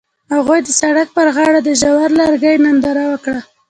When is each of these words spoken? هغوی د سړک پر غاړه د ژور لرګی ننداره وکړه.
هغوی 0.35 0.59
د 0.63 0.69
سړک 0.81 1.07
پر 1.17 1.27
غاړه 1.35 1.59
د 1.63 1.69
ژور 1.81 2.09
لرګی 2.19 2.55
ننداره 2.65 3.05
وکړه. 3.11 3.39